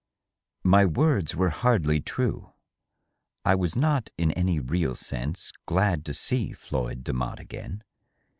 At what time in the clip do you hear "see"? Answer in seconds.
6.15-6.53